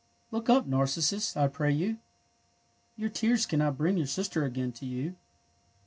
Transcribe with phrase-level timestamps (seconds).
[0.01, 1.99] '^ Look up, Narcissus, I pray you!
[2.97, 5.15] Tour tears cannot bring your sister again to you.